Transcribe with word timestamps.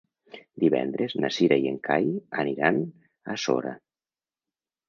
Divendres 0.63 1.15
na 1.25 1.29
Cira 1.35 1.59
i 1.65 1.69
en 1.73 1.77
Cai 1.89 2.09
aniran 2.45 2.81
a 3.35 3.37
Sora. 3.45 3.75